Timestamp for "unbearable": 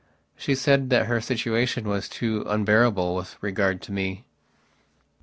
2.47-3.13